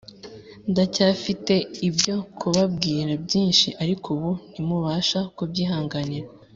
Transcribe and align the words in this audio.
Ndacyafite 0.71 1.53
ibyo 1.87 2.15
kubabwira 2.39 3.11
byinshi, 3.25 3.67
ariko 3.83 4.05
ubu 4.15 4.31
ntimubasha 4.51 5.19
kubyihanganira. 5.35 6.27